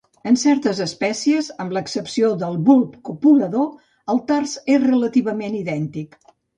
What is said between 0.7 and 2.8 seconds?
espècies, amb l'excepció del